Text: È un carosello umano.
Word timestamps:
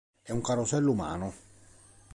È 0.23 0.31
un 0.31 0.41
carosello 0.41 0.89
umano. 0.89 1.33